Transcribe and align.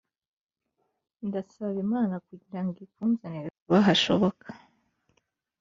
ndasaba 1.27 1.77
imana 1.85 2.15
kugira 2.27 2.61
ngo 2.65 2.77
ikunzanire 2.85 3.49
vuba 3.61 3.79
hashoboka 3.87 4.47